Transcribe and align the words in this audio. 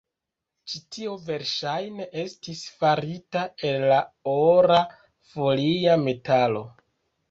Ĉi 0.71 0.79
tio 0.95 1.13
verŝajne 1.27 2.09
estis 2.23 2.65
farita 2.81 3.45
el 3.75 3.89
ora 4.41 4.85
folia 5.37 6.05
metalo. 6.11 6.71